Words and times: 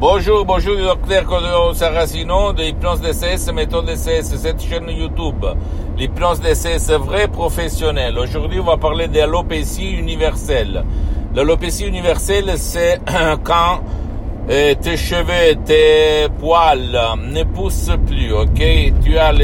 Bonjour, 0.00 0.46
bonjour, 0.46 0.78
docteur 0.78 1.26
Claudio 1.26 1.74
Saracino 1.74 2.54
de 2.54 2.62
l'hypnose 2.62 3.02
DCS, 3.02 3.52
méthode 3.52 3.84
DCS, 3.84 4.34
cette 4.34 4.62
chaîne 4.62 4.88
YouTube. 4.88 5.44
L'hypnose 5.98 6.40
DCS 6.40 6.92
vrai 6.96 7.28
professionnel. 7.28 8.18
Aujourd'hui, 8.18 8.60
on 8.60 8.64
va 8.64 8.78
parler 8.78 9.08
de 9.08 9.18
l'alopécie 9.18 9.90
universelle. 9.90 10.86
L'alopécie 11.34 11.86
universelle, 11.86 12.54
c'est 12.56 12.98
quand 13.44 13.80
euh, 14.48 14.74
tes 14.80 14.96
cheveux, 14.96 15.56
tes 15.66 16.28
poils 16.38 16.98
ne 17.18 17.42
poussent 17.42 17.92
plus, 18.06 18.32
ok? 18.32 18.94
Tu 19.04 19.18
as 19.18 19.34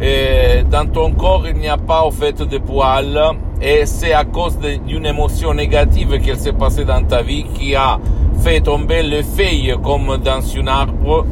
euh, 0.00 0.62
dans 0.70 0.86
ton 0.86 1.10
corps, 1.10 1.48
il 1.48 1.56
n'y 1.56 1.68
a 1.68 1.76
pas 1.76 2.04
au 2.04 2.12
fait 2.12 2.40
de 2.40 2.58
poils 2.58 3.20
et 3.60 3.84
c'est 3.84 4.12
à 4.12 4.24
cause 4.24 4.58
d'une 4.58 5.06
émotion 5.06 5.54
négative 5.54 6.20
qui 6.20 6.36
s'est 6.36 6.52
passée 6.52 6.84
dans 6.84 7.02
ta 7.02 7.22
vie 7.22 7.44
qui 7.54 7.74
a 7.74 7.98
fait 8.40 8.60
tomber 8.60 9.02
les 9.02 9.22
feuilles 9.22 9.74
comme 9.82 10.16
dans 10.18 10.58
un 10.58 10.66
arbre. 10.66 11.26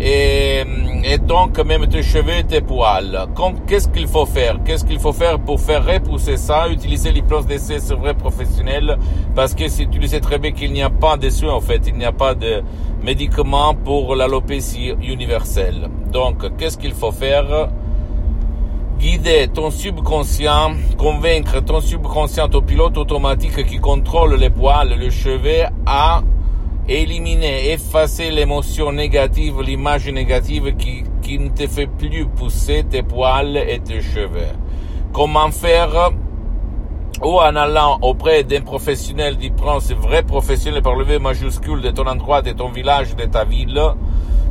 Et, 0.00 0.62
et, 1.04 1.18
donc 1.18 1.58
même 1.64 1.86
tes 1.86 2.02
cheveux, 2.02 2.42
tes 2.46 2.60
poils. 2.60 3.26
Qu'est-ce 3.66 3.88
qu'il 3.88 4.06
faut 4.06 4.26
faire? 4.26 4.58
Qu'est-ce 4.64 4.84
qu'il 4.84 4.98
faut 4.98 5.12
faire 5.12 5.38
pour 5.38 5.58
faire 5.58 5.86
repousser 5.86 6.36
ça 6.36 6.68
Utiliser 6.68 7.12
l'hypnose 7.12 7.46
d'essai, 7.46 7.78
c'est 7.78 7.94
vrai 7.94 8.12
professionnel, 8.12 8.98
parce 9.34 9.54
que 9.54 9.68
si 9.68 9.88
tu 9.88 9.98
le 9.98 10.06
sais 10.06 10.20
très 10.20 10.38
bien 10.38 10.52
qu'il 10.52 10.72
n'y 10.72 10.82
a 10.82 10.90
pas 10.90 11.16
de 11.16 11.30
soins 11.30 11.54
en 11.54 11.60
fait, 11.60 11.80
il 11.86 11.94
n'y 11.94 12.04
a 12.04 12.12
pas 12.12 12.34
de 12.34 12.62
médicaments 13.02 13.74
pour 13.74 14.14
l'alopécie 14.14 14.92
universelle. 15.02 15.88
Donc, 16.12 16.56
qu'est-ce 16.58 16.76
qu'il 16.76 16.92
faut 16.92 17.12
faire? 17.12 17.70
Guider 19.06 19.46
ton 19.46 19.70
subconscient, 19.70 20.72
convaincre 20.98 21.60
ton 21.60 21.80
subconscient 21.80 22.50
au 22.54 22.60
pilote 22.60 22.98
automatique 22.98 23.64
qui 23.64 23.78
contrôle 23.78 24.34
les 24.34 24.50
poils, 24.50 24.98
les 24.98 25.12
cheveux, 25.12 25.62
à 25.86 26.22
éliminer, 26.88 27.70
effacer 27.70 28.32
l'émotion 28.32 28.90
négative, 28.90 29.62
l'image 29.62 30.08
négative 30.08 30.74
qui, 30.76 31.04
qui 31.22 31.38
ne 31.38 31.50
te 31.50 31.68
fait 31.68 31.86
plus 31.86 32.26
pousser 32.26 32.82
tes 32.82 33.04
poils 33.04 33.56
et 33.56 33.78
tes 33.78 34.00
cheveux. 34.00 34.54
Comment 35.12 35.52
faire? 35.52 36.10
Ou 37.22 37.38
en 37.38 37.54
allant 37.54 37.98
auprès 38.02 38.42
d'un 38.42 38.62
professionnel 38.62 39.36
d'hypnose, 39.36 39.92
vrai 39.92 40.24
professionnel 40.24 40.82
par 40.82 40.96
le 40.96 41.04
V 41.04 41.20
majuscule 41.20 41.80
de 41.80 41.90
ton 41.90 42.08
endroit, 42.08 42.42
de 42.42 42.50
ton 42.50 42.70
village, 42.70 43.14
de 43.14 43.24
ta 43.26 43.44
ville, 43.44 43.80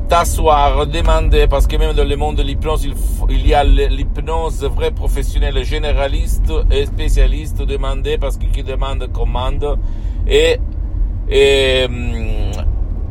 t'asseoir, 0.07 0.87
demander, 0.87 1.47
parce 1.47 1.67
que 1.67 1.77
même 1.77 1.93
dans 1.93 2.07
le 2.07 2.15
monde 2.15 2.37
de 2.37 2.43
l'hypnose, 2.43 2.87
il, 3.29 3.47
y 3.47 3.53
a 3.53 3.63
l'hypnose 3.63 4.63
vrai 4.63 4.91
professionnel, 4.91 5.63
généraliste 5.63 6.51
et 6.71 6.85
spécialiste, 6.85 7.61
demander, 7.61 8.17
parce 8.17 8.37
que 8.37 8.45
qui 8.45 8.63
demande 8.63 9.11
commande, 9.11 9.77
et, 10.27 10.57
et 11.29 11.87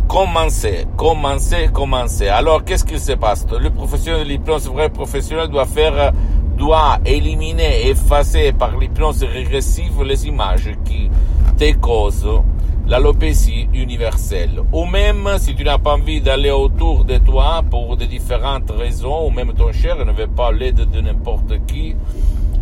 commencer, 0.08 0.86
commencer, 0.96 1.68
commencer. 1.72 2.28
Alors, 2.28 2.64
qu'est-ce 2.64 2.84
qu'il 2.84 3.00
se 3.00 3.12
passe? 3.12 3.46
Le 3.58 3.70
professionnel 3.70 4.24
de 4.24 4.28
l'hypnose 4.28 4.68
vrai 4.68 4.88
professionnel 4.88 5.48
doit 5.48 5.66
faire 5.66 6.12
doit 6.56 6.98
éliminer, 7.04 7.88
effacer 7.88 8.52
par 8.52 8.78
l'hypnose 8.78 9.24
régressive 9.24 10.02
les 10.04 10.26
images 10.28 10.70
qui 10.84 11.10
te 11.58 11.72
causent 11.74 12.28
l'alopécie 12.86 13.68
universelle. 13.72 14.60
Ou 14.72 14.84
même 14.84 15.28
si 15.38 15.54
tu 15.54 15.64
n'as 15.64 15.78
pas 15.78 15.94
envie 15.94 16.20
d'aller 16.20 16.50
autour 16.50 17.04
de 17.04 17.18
toi 17.18 17.62
pour 17.70 17.96
de 17.96 18.04
différentes 18.04 18.70
raisons, 18.70 19.26
ou 19.26 19.30
même 19.30 19.52
ton 19.54 19.72
cher 19.72 20.04
ne 20.04 20.12
veut 20.12 20.26
pas 20.26 20.52
l'aide 20.52 20.90
de 20.90 21.00
n'importe 21.00 21.64
qui, 21.66 21.96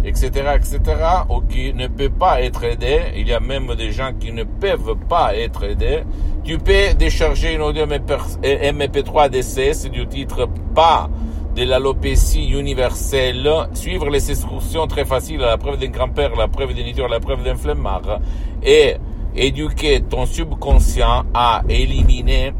etc., 0.04 0.30
etc., 0.56 0.80
ou 1.28 1.40
qui 1.42 1.72
ne 1.74 1.86
peut 1.86 2.10
pas 2.10 2.42
être 2.42 2.64
aidé, 2.64 3.00
il 3.16 3.28
y 3.28 3.32
a 3.32 3.40
même 3.40 3.74
des 3.74 3.92
gens 3.92 4.12
qui 4.18 4.32
ne 4.32 4.44
peuvent 4.44 4.96
pas 5.08 5.34
être 5.36 5.64
aidés, 5.64 6.02
tu 6.44 6.58
peux 6.58 6.94
décharger 6.98 7.54
une 7.54 7.62
audio 7.62 7.86
MP3 7.86 9.28
DCS 9.28 9.90
du 9.90 10.06
titre 10.06 10.48
pas 10.74 11.08
de 11.54 11.64
l'alopécie 11.64 12.48
universelle, 12.48 13.48
suivre 13.74 14.08
les 14.08 14.30
instructions 14.30 14.86
très 14.86 15.04
faciles 15.04 15.42
à 15.42 15.46
la 15.46 15.58
preuve 15.58 15.78
d'un 15.78 15.90
grand-père, 15.90 16.34
la 16.34 16.48
preuve 16.48 16.74
d'un 16.74 17.08
la 17.08 17.20
preuve 17.20 17.44
d'un 17.44 17.56
flemmard, 17.56 18.20
et 18.64 18.96
éduquer 19.34 20.02
ton 20.02 20.26
subconscient 20.26 21.24
à 21.34 21.62
éliminer 21.68 22.52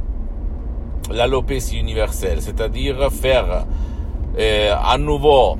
l'alopécie 1.10 1.78
universelle, 1.78 2.40
c'est-à-dire 2.40 3.10
faire 3.10 3.66
euh, 4.38 4.74
à 4.82 4.96
nouveau 4.98 5.58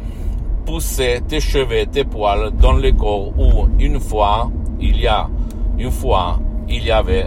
pousser 0.64 1.20
tes 1.26 1.40
cheveux, 1.40 1.86
tes 1.86 2.04
poils 2.04 2.52
dans 2.52 2.72
le 2.72 2.92
corps 2.92 3.32
où 3.38 3.68
une 3.78 4.00
fois 4.00 4.50
il 4.80 5.00
y 5.00 5.06
a 5.06 5.28
une 5.78 5.90
fois 5.90 6.38
il 6.68 6.84
y 6.84 6.90
avait 6.90 7.26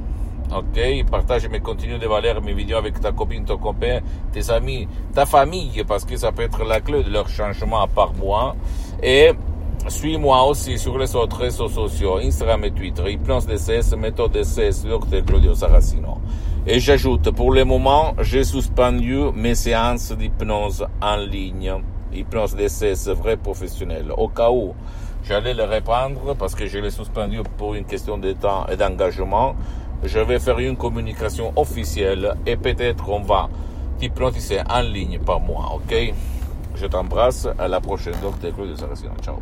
Partage 1.10 1.48
mes 1.48 1.62
contenus 1.62 2.02
de 2.02 2.08
valeur, 2.08 2.42
mes 2.42 2.54
vidéos 2.54 2.78
avec 2.78 3.00
ta 3.00 3.14
copine, 3.14 3.46
ton 3.46 3.58
copain, 3.58 4.02
tes 4.34 4.50
amis, 4.52 4.90
ta 5.14 5.26
famille, 5.26 5.86
parce 5.88 6.04
que 6.04 6.18
ça 6.18 6.34
peut 6.34 6.44
être 6.44 6.66
la 6.66 6.82
clé 6.82 7.02
de 7.02 7.10
leur 7.10 7.30
changement 7.30 7.82
à 7.82 7.88
part 7.88 8.14
moi. 8.14 8.58
Et 9.02 9.32
suis-moi 9.88 10.44
aussi 10.46 10.78
sur 10.78 10.98
les 10.98 11.16
autres 11.16 11.38
réseaux 11.38 11.70
sociaux, 11.70 12.18
Instagram 12.18 12.64
et 12.64 12.72
Twitter, 12.72 13.12
Hypnose 13.12 13.46
DCS, 13.46 13.96
méthode 13.98 14.32
DCS, 14.32 14.84
Dr 14.84 15.24
Claudio 15.26 15.54
Saracino. 15.54 16.18
Et 16.68 16.80
j'ajoute, 16.80 17.32
pour 17.32 17.54
le 17.54 17.64
moment, 17.64 18.16
j'ai 18.22 18.44
suspendu 18.44 19.18
mes 19.36 19.56
séances 19.56 20.12
d'hypnose 20.12 20.86
en 21.02 21.18
ligne. 21.18 21.74
Hypnose 22.12 22.56
DCS 22.56 23.10
vrai 23.10 23.38
professionnel. 23.38 24.12
Au 24.18 24.28
cas 24.28 24.50
où 24.50 24.74
j'allais 25.24 25.54
le 25.54 25.64
reprendre, 25.64 26.36
parce 26.36 26.56
que 26.56 26.66
je 26.66 26.80
l'ai 26.80 26.92
suspendu 26.92 27.42
pour 27.58 27.76
une 27.76 27.86
question 27.86 28.18
de 28.18 28.32
temps 28.34 28.66
et 28.68 28.78
d'engagement, 28.78 29.56
je 30.04 30.20
vais 30.20 30.40
faire 30.40 30.60
une 30.60 30.78
communication 30.78 31.54
officielle 31.56 32.36
et 32.46 32.58
peut-être 32.58 33.10
on 33.10 33.22
va 33.22 33.50
t'hypnotiser 34.00 34.62
en 34.70 34.82
ligne 34.82 35.20
par 35.20 35.40
moi, 35.40 35.74
ok? 35.76 36.14
Je 36.76 36.88
t'embrasse, 36.88 37.48
à 37.58 37.68
la 37.68 37.80
prochaine, 37.80 38.16
Dr 38.22 38.54
Claudio 38.54 38.76
Saracino. 38.76 39.14
Ciao. 39.22 39.38